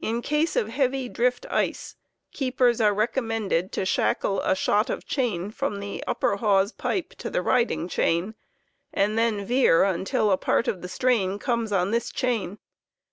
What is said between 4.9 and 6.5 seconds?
chain t^o^?^ 11 from the upper